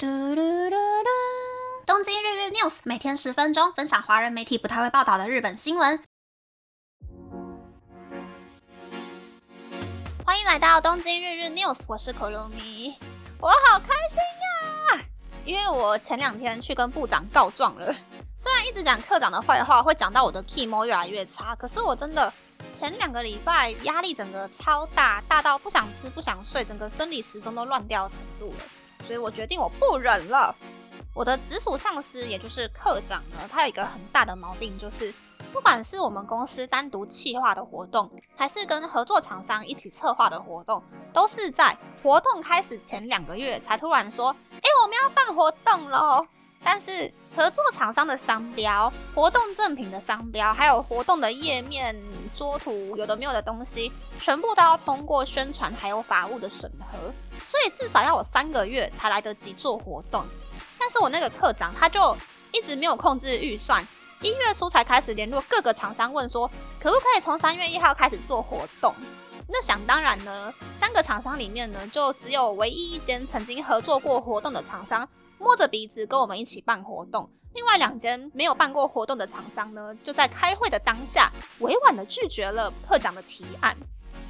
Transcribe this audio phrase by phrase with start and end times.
[0.00, 1.08] 嘟嘟嘟嘟！
[1.84, 6.00] 东京日日 news 每天十分钟，分享华人媒体不太会报道的日本新闻。
[10.24, 12.96] 欢迎来到东京日日 news，我是可露米，
[13.40, 14.20] 我好开心
[15.00, 15.04] 呀！
[15.44, 17.92] 因为我前两天去跟部长告状了，
[18.36, 22.32] 虽然一直讲科长的坏话，会讲到我的 key mo 越来越差，可是我真的
[22.72, 28.60] 前两个礼拜压力整个超大，大到不想吃不想睡，整个生理时钟都乱掉程度了。
[29.06, 30.54] 所以我决定我不忍了。
[31.14, 35.12] 我的直属上司，也就是科长呢，他有一个很大的毛病，就是
[35.52, 46.26] 不管是我们公司单独企划的活动，还是跟合作厂商一起策划的活动，都是在活动开始前两个月才突然说：“哎，我们要办活动喽！”
[46.62, 51.96] 但是合作厂商的商标、活动赠品的商标，还有活动的页面
[52.28, 57.12] 缩图，有的没有的东西，全部都要通过宣传还有法务的审核。
[57.44, 60.24] 所以至少要我三个月才来得及做活动，
[60.78, 62.14] 但是我那个课长他就
[62.52, 63.86] 一直没有控制预算，
[64.20, 68.94] 一月初才开始联络各个厂商问说，可不可以从三月一号开始做活动？
[69.48, 75.08] 那想当然呢，三个厂商里面呢，就只有唯一一间曾经合作过活动的厂商
[75.38, 83.76] 摸着鼻子跟我们一起办活动，另外两间没有办过活动的厂商呢，就在开会的当下委婉的拒绝了课长的提案。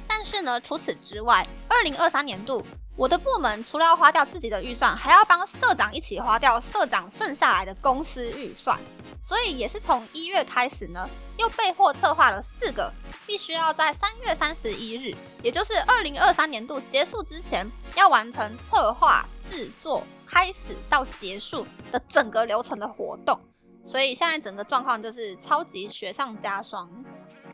[0.07, 2.63] 但是呢，除此之外，二零二三年度。
[2.95, 8.77] 我的部门除了要花掉自己的预算，还要帮社长一起花掉社长剩下来的公司预算，
[9.23, 12.91] 所以也是从一月开始呢，又被迫策划了四个，
[13.25, 17.65] 必须要在三月三十一日，也就是二零二三年度结束之前，
[17.95, 23.39] 要完成策划、制作、开始到结束的整个流程的活动，
[23.83, 26.87] 所以现在整个状况就是超级雪上加霜。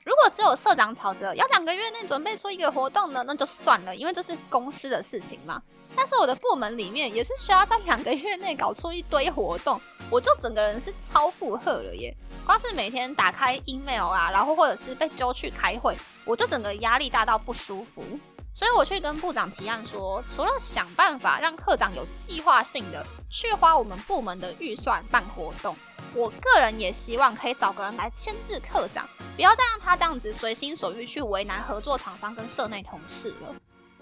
[0.03, 5.61] 如果只有社长吵着要两个月内准备出一个活动呢，那就算了，因为这是公司的事情嘛。
[5.95, 9.79] 但是我的部门里面也是需要在两个月内搞出一堆活动，
[10.11, 12.13] 我就整个人是超负荷了耶。
[12.45, 18.03] 光是每天打开 email 啊，然后或者是被揪去开会，我就整个压力大到不舒服。
[18.55, 25.76] 所以我去跟部长提案说，除了想办法让课长有计划性的去花我们部门的预算办活动。
[26.14, 29.05] 我个人也希望可以找个人来牵制课长，
[29.36, 33.54] 不要再让他这样子随心所欲去为难合作厂商跟社内同事了。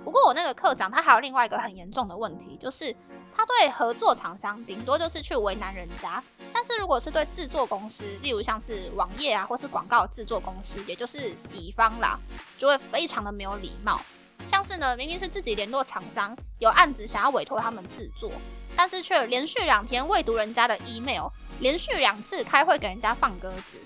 [0.04, 2.96] 不过我那个课长他还有另外一个很严重的问题，就是
[3.36, 12.20] 他对合作厂商顶多就是去为难人家，但是如果是对制作公司，例如像是网页啊或是广告制作公司，也就是乙方啦，
[12.60, 14.00] 就会非常的没有礼貌。
[14.48, 18.32] 像是呢，明明是自己联络厂商有案子想要委托他们制作，
[18.76, 21.28] 但是却连续两天未读人家的 email。
[21.60, 23.78] 连续两次开会给人家放鸽子，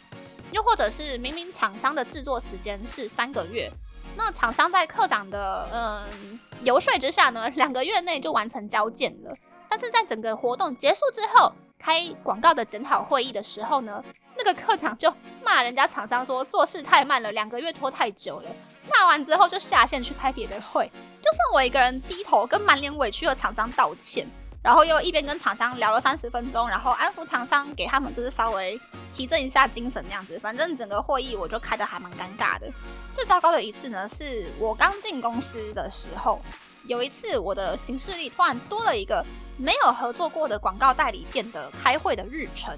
[0.52, 3.70] 又或者是明明厂商的制作时间是三个月，
[4.16, 9.36] 那厂商在科长的嗯游说之下呢，两个月内就完成交件了。
[9.70, 14.04] 但是在整个活动结束之后，开广告的检讨会议的时候呢，
[14.38, 18.50] 那个科长就骂人家厂商说做事太慢了，两个月拖太久了。
[18.90, 20.88] 骂完之后就下线去开别的会，
[21.22, 24.28] 就剩我一个人低头跟满脸委屈的厂商道歉。
[24.64, 28.78] 然后又一边跟厂商聊了三十分钟，然后安抚厂商，给他们就是稍微
[29.14, 30.38] 提振一下精神那样子。
[30.40, 32.70] 反正整个会议我就开的还蛮尴尬的。
[33.14, 36.42] 最糟糕的一次呢，是我刚进公司的时候，
[36.84, 39.24] 有一次我的行事历突然多了一个
[39.58, 42.78] 没有合作过的广告代理店的开会的日程。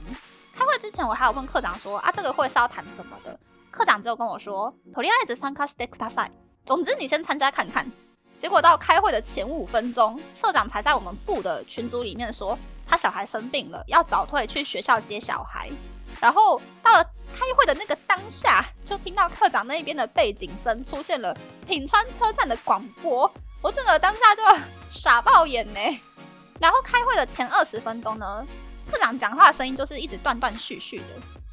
[0.59, 3.39] 开会之前我还有问科长说啊，这个会是要谈什么的？
[3.71, 6.31] 科长只有跟我说，とりあえず参加してください。
[6.65, 7.91] 总之你先参加看看。
[8.37, 15.71] 结果到开会的前五分钟，社长才在我们部的群组里面说他小孩生病了，要早退去学校接小孩。
[16.21, 21.37] 然后到了开会的那个当下，就听到课长那边的背景声出现了
[21.67, 23.31] 品川车站的广播，
[23.61, 24.43] 我整个当下就
[24.91, 25.81] 傻爆眼呢。
[26.61, 28.47] 然后开会的前二十分钟呢，
[28.90, 31.06] 课长讲话的声音就是一直断断续续的。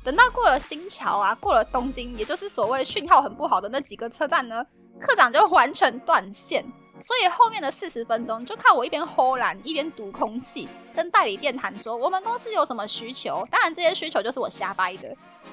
[0.02, 4.64] 等到过了新桥啊，过了东京，也就是所谓讯号很不好的那几个车站呢。
[4.98, 6.64] 科长就完全断线，
[7.02, 13.46] 所以后面的四十分钟就靠我一边呼懒一边读空气，跟代理店谈说我们公司有什么需求。
[13.50, 15.08] 当然这些需求就是我瞎掰的。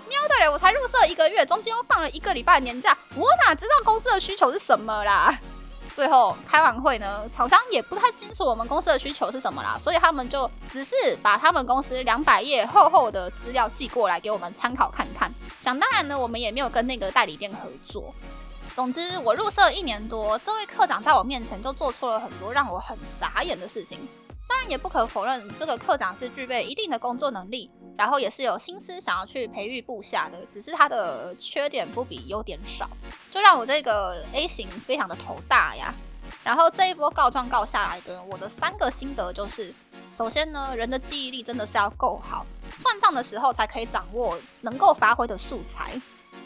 [0.08, 5.38] 喵的嘞，我才入社一个月，中间又放了一个礼拜的年假，我哪知道公司的需求是什么啦？
[5.94, 15.32] 最后开完会呢，厂商也不太清楚我们公司的需求是什么啦，所以他们就只是把他们公司两百页厚厚的资料寄过来给我们参考看看。
[15.60, 18.14] 想当然呢，我们也没有跟那个代理店合作。
[18.76, 24.00] 总之，我入社一年多，这位科长在我面前就做出了很多让我很傻眼的事情。
[24.50, 30.46] 当然，也不可否认，这个科长是具备一定的工作能力，然后也是有心思想要去培育部下的。
[30.46, 32.90] 只是他的缺点不比优点少，
[33.32, 35.94] 就让我这个 A 型非常的头大呀。
[36.44, 39.74] 然后这一波告状告下来的，我的三个心得就是：
[40.14, 42.46] 首先呢，人的记忆力真的是要够好，
[42.82, 46.00] 算账的时候才可以掌握能够发挥的素材。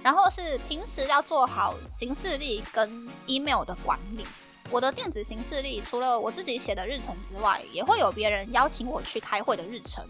[0.03, 4.25] 然后是平时要做好行事历跟 email 的管理。
[4.69, 10.05] 我的电子行事历除了我自己写的日程之外，也会有别人邀请我去开会的日程。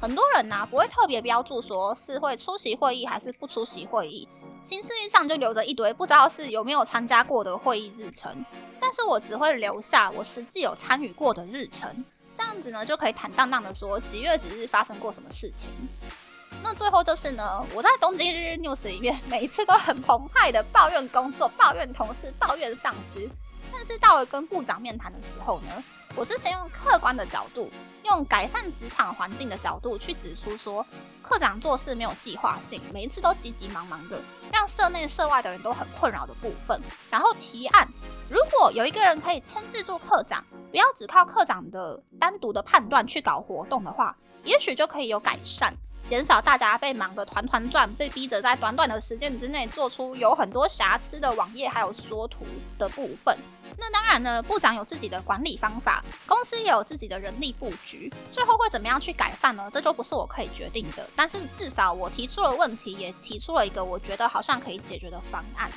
[0.00, 4.28] 很多人呢不会特别标注说是会出席会议还是不出席会议，
[4.62, 8.44] 行事历上就留着一堆不知道是有没有参加过的会议日程。
[8.78, 12.04] 但是我只会留下我实际有参与过的日程，
[12.36, 15.72] 这样子呢就可以坦荡荡的说几月几日发生过什么事情。
[16.62, 23.26] 那最后就是呢，我在东京日日 news 里面每一次都很澎湃的抱怨工作、抱怨同事、抱怨上司，
[23.84, 25.82] 但是到了跟部长面谈的时候呢，
[26.14, 27.68] 我是先用客观的角度，
[28.04, 30.86] 用改善职场环境的角度去指出说，
[31.20, 36.80] 科长做事没有计划性，每一次都急急忙忙的，让社内社外的人都很困扰的部分，
[37.10, 37.88] 然后提案，
[38.30, 45.74] 如果有一个人可以牵制住科长，不要只靠科长的单独的判断去搞活动的话，也许就可以有改善。
[46.12, 52.44] 减少大家被忙得团团转，被逼着在短短的时间之内做出有很多瑕疵的网页还有缩图
[52.76, 53.34] 的部分。
[53.78, 59.70] 那当然呢，部长有自己的管理方法，公司也有自己的人力布局，最后会怎么样去改善呢？
[59.72, 61.08] 这就不是我可以决定的。
[61.16, 65.70] 但是至少我提出了问题，也提出了一个我觉得好像可以解决的方案。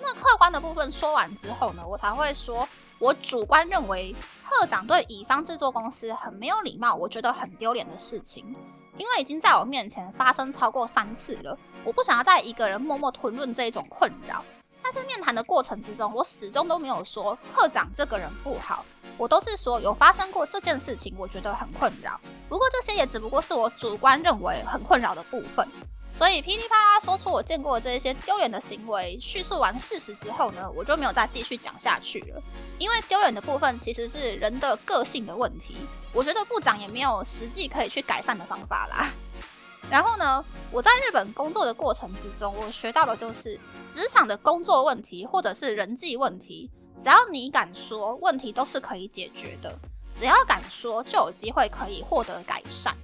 [0.00, 2.68] 那客观的部分说完之后呢，我才会说
[3.00, 4.14] 我主观认为
[4.44, 8.54] 贺长对乙方制作公司很没有礼貌，我觉得很丢脸的事情。
[8.98, 14.44] 因为已经在我面前发生超过三次了，我不想要再一个人默默吞论这一种困扰。
[14.82, 18.84] 但是面谈的过程之中，我始终都没有说课长这个人不好，
[19.16, 22.20] 我都是说有发生过这件事情，我觉得很困扰。
[22.48, 25.66] 不过这些也只不过是我主观认为很困扰的部分。
[26.12, 32.42] 所以噼里啪啦说出我见过的这些丢脸的行为，叙述完事实之后呢，我就没有再继续讲下去了。
[32.78, 35.76] 因为丢脸的部分其实是人的个性的问题，
[36.12, 39.10] 我觉得部长也没有实际可以去改善的方法啦。
[39.90, 49.76] 然后呢，我在日本工作的过程之中，我学到的就是职场的工作问题或者是人际问题，只要你敢说，问题都是可以解决的。
[50.14, 52.96] 只要敢说，就有机会可以获得改善。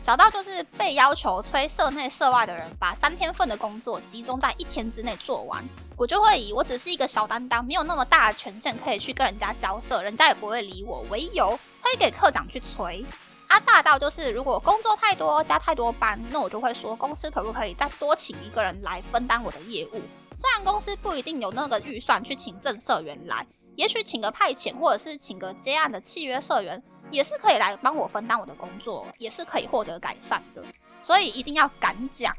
[0.00, 5.62] 小到就是被要求催社内社外的人把三天份的工作集中在一天之内做完，
[5.94, 13.04] 我就会以我只是一个小担当，没有那么大的权限可以去跟人家交涉，人家也不会理我为由，推给科长去催。
[13.46, 20.00] 啊，大到就是如果工作太多加太多班，那我就会说公司可不可以再多请一个人来分担我的业务？
[20.34, 26.82] 虽然公司不一定有那个预算去请正社员来，也许请个派遣或者是请个接案的契约社员。
[27.10, 30.64] 也是可以来帮我分担我的工作，也是可以获得改善的，
[31.02, 32.34] 所以一定要敢讲，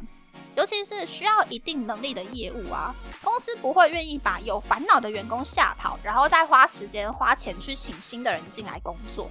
[0.55, 9.29] 尤其是需要一定能力的业务啊，公司不会愿意把有烦恼的员工吓跑，然后再花时间花钱去请新的人进来工作。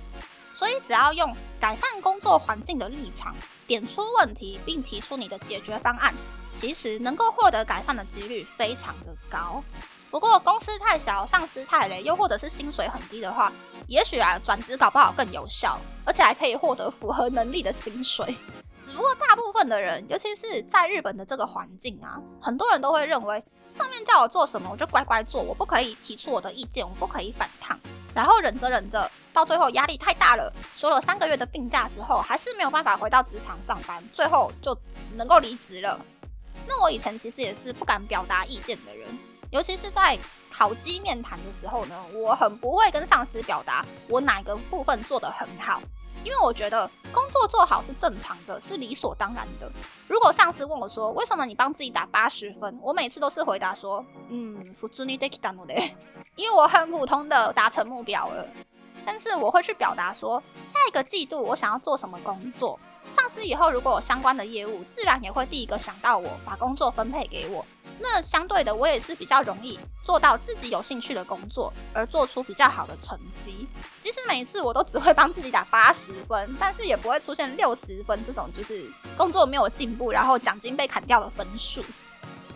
[0.52, 3.34] 所以只要用改善工作环境的立场
[3.66, 6.14] 点出问题，并提出你的解决方案，
[6.54, 9.64] 其实能够获得改善的几率非常的高。
[10.10, 13.50] 不过公司太小，上司太累，又或者是薪水很低的话，
[13.90, 18.36] 也许啊转职搞不好更有效，而且还可以获得符合能力的薪水。
[18.80, 27.76] 只不过大部分的人，尤其是在日本的这个环境啊，很多人都会认为上面叫我做什么，我就乖乖做，我不可以提出我的意见，我不可以反抗，
[28.14, 36.00] 然后忍着忍着，到最后压力太大了，休了三个月的病假之后，还是没有办法回到职场上班，最后就只能够离职了。
[36.64, 39.08] 那我以前其实也是不敢表达意见的人。
[39.51, 40.17] 尤其是在
[40.51, 45.81] 考绩面谈的时候呢，我很不会跟上司表达我哪个部分做得很好，
[46.23, 49.71] 因为我觉得工作做好是正常的，是理所当然的。
[50.07, 55.91] 如果上司问我说为什么你帮自己打八十分，我每次都是回答说，嗯，普通にできたので，
[56.35, 58.45] 因为我很普通的达成目标了。
[59.05, 62.79] 但是我会去表达说，下一个季度我想要做什么工作，
[63.10, 67.64] 上司以后如果有相关的业务，自然也会第一个想到我，把工作分配给我。
[67.98, 73.66] 那相对的，我也是比较容易做到自己有兴趣的工作，而做出比较好的成绩。
[74.00, 81.84] 即使每一次我都只会帮自己打八十分， 但是也不会出现六十分这种就是工作没有进步，然后奖金被砍掉的分数。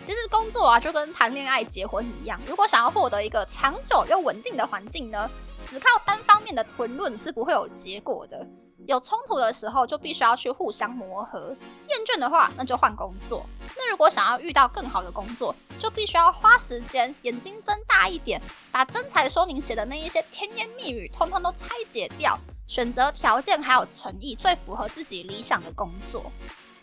[0.02, 5.28] 其实工作啊，就跟谈恋爱、结婚一样，如果想要获得一个长久又稳定的环境呢，
[5.66, 8.46] 只靠单方面的吞论是不会有结果的。
[8.86, 11.56] 有冲突的时候，就必须要去互相磨合。
[11.88, 13.46] 厌倦的话，那就换工作。
[13.76, 26.30] 那如果想要遇到更好的工作，就必须要花时间，眼睛睁大一点，把真才说明写的那一些甜言蜜语，通通都拆解掉，选择条件还有诚意最符合自己理想的工作。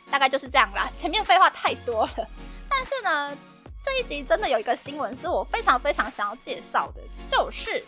[0.10, 0.92] 大概就是这样啦。
[0.96, 2.28] 前面废话太多了，
[2.68, 3.38] 但是呢，
[3.84, 7.84] 这一集真的有一个新闻是我非常非常想要介绍的，就是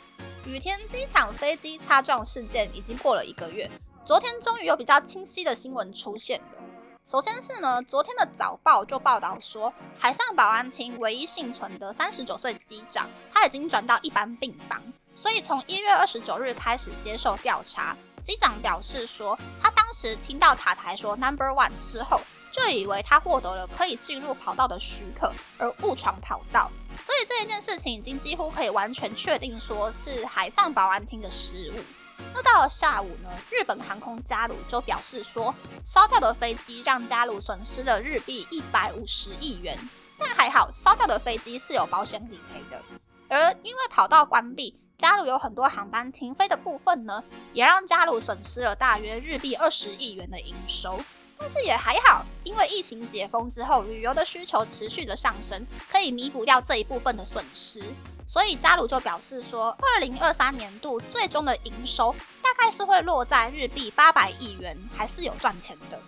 [0.46, 3.70] 羽田机场飞机擦撞事件已经过了一个月。
[4.06, 6.62] 昨天终于有比较清晰的新闻出现了。
[7.06, 14.82] 首先是呢，昨天的早报就报道说，海上保安厅唯一幸存的三十九岁机长，他已经转到一般病房，
[15.16, 17.96] 所以从一月二十九日开始接受调查。
[18.22, 22.20] 机长表示说，他当时听到塔台说 Number One 之后，
[22.52, 26.70] 就以为他获得了可以进入跑道的许可，而误闯跑道。
[27.02, 32.03] 所以这一件事情已经几乎可以完全确定说是海上保安厅的失误。
[32.32, 35.54] 那到了下午呢，日本航空加鲁就表示说，
[35.84, 39.78] 烧掉的飞机让加鲁损失了日币一百五十亿元。
[40.18, 42.84] 但还好，烧掉的飞机是有保险理赔的。
[43.28, 51.00] 而因为跑道关闭，加鲁有很多航班停飞的部分呢，也让加鲁损失了大约日币二十亿元的营收。
[51.36, 57.82] 但是也还好，因为疫情解封之后，旅游的需求持续的上升，可以弥补掉这一部分的损失。
[58.26, 66.02] 所以加鲁就表示说，二零二三年度最终的营收大概是会落在日币八百亿元，还是有赚钱的。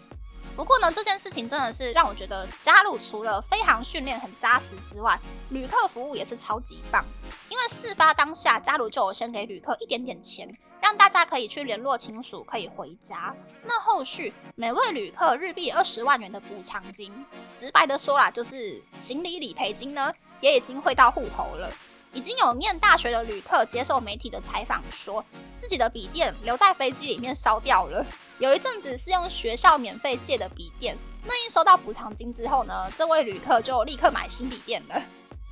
[0.56, 5.20] 不过呢，这件事情真的是让我觉得加鲁除了飞行训练很扎实之外，
[5.50, 7.04] 旅客服务也是超级棒。
[7.50, 13.36] 因为事发当下，加鲁就有先给旅客一点点钱，让大家可以去联络亲属，可以回家。
[13.64, 17.14] 那后续每位旅客日币二十万元的补偿金，
[17.54, 21.70] 直白的说啦，就是行李理赔金呢，也已经汇到户头了。
[22.16, 25.24] 已经有念大学的旅客接受媒体的采访，说
[25.58, 28.04] 自己的笔电留在飞机里面烧掉了。
[28.40, 35.02] 有一阵子是用学校免费借的笔电，那一收到补偿金之后呢，这位旅客就立刻买新笔电了。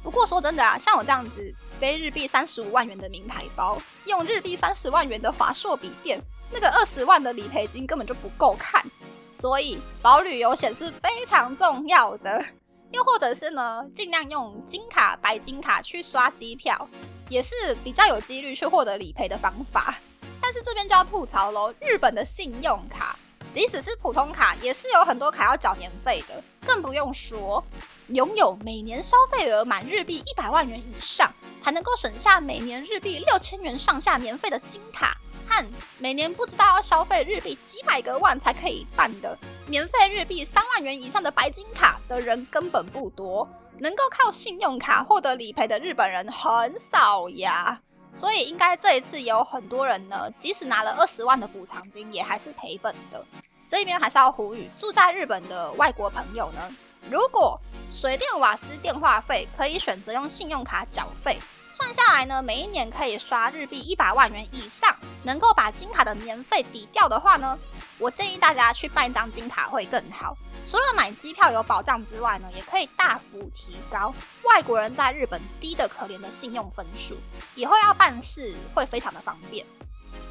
[0.01, 6.17] 不过说真的啊，像我这样子背日币三十五万元的名牌包，用日币三十万元的华硕笔电，
[6.49, 8.81] 那个二十万的理赔金根本就不够看。
[9.29, 12.45] 所以保旅游险是非常重要的。
[12.93, 16.87] 又或者是呢，尽量用金卡、白金卡去刷机票，
[17.27, 19.95] 也是比较有几率去获得理赔的方法。
[20.39, 23.17] 但是这边就要吐槽喽，日本的信用卡，
[23.51, 26.43] 即使是普通卡，也是有很多卡要缴年费的。
[26.65, 27.63] 更不用说
[28.09, 35.17] 拥有每年消费额满日币一百万元以上，才能够省下每年日币六千元上下年费的金卡。
[35.53, 35.65] 和
[35.99, 47.79] 每年不知道要消费日币几百个万才可以办的免费日币三万元以上的白金卡的人根本不多，能够靠信用卡获得理赔的日本人很少呀。
[48.13, 53.25] 所以应该这一次有很多人呢，即使拿了二十万的补偿金，也还是赔本的。
[53.65, 56.75] 这边还是要呼吁住在日本的外国朋友呢，
[57.09, 61.39] 如果水电瓦斯电话费可以选择用信用卡缴费。
[61.83, 67.59] 算下来呢，每一年可以刷日币一百万元以上，能够把金卡的年费抵掉的话呢，
[67.97, 70.37] 我建议大家去办一张金卡会更好。
[70.65, 77.17] 除了买机票有保障之外呢，也可以大幅提高外国人在日本低的可怜的信用分数，
[77.53, 79.65] 以后要办事会非常的方便。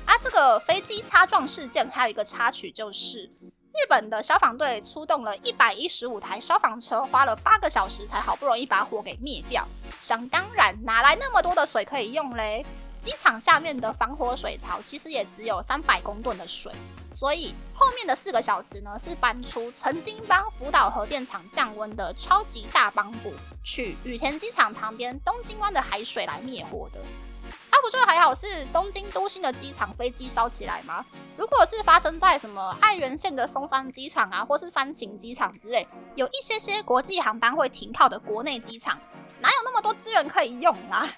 [0.07, 3.31] 啊，这个飞机擦撞事件还有一个插曲就是。
[3.83, 9.67] 日本的消防队出动了一百一十五台消防车，花了八个小时才好不容易把火给灭掉。
[9.99, 12.65] 想当然，哪来那么多的水可以用嘞？
[12.97, 16.71] 机场下面的防火水槽其实也只有三百公吨的水，
[17.13, 23.33] 所以后面的四个小时呢，是搬出曾经帮福岛核电厂降温的超级大帮补，
[23.65, 27.01] 去羽田机场旁边东京湾的海水来灭火的。
[27.83, 31.05] 不就还好是东京都心的机场飞机烧起来吗？
[31.37, 38.97] 如果是发生在什么爱媛县的松山机场啊，或是山形机场之类，有一些些国际航班会停靠的国内机场，
[39.41, 41.09] 哪有那么多资源可以用啦？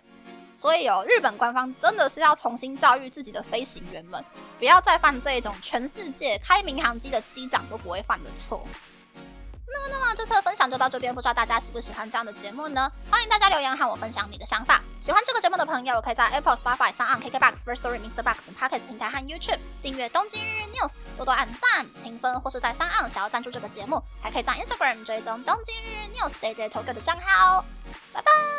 [0.55, 4.25] 所以哦，日本官方真的是要重新教育自己的飞行员们，
[4.59, 8.67] 不要再犯这种全世界开民航机的机长都不会犯的错。
[9.75, 12.91] 那么，那么这次的分享就到这边，不知道大家喜不喜欢这样的节目呢？
[13.11, 14.81] 欢迎大家留言和我分享你的想法。
[15.01, 18.23] 喜欢这个节目的朋友，可以在 Apple、Spotify、s o n KKBox、First Story、Mr.
[18.23, 27.65] Box 等 Podcast 平台和 YouTube 订阅《东京日日 News》，多多按赞、评分，或是在三岸想要赞助这个节目，还可以在 Instagram 追踪《东京日日 News》JJ 投 o 的账号哦。
[28.13, 28.54] 拜拜。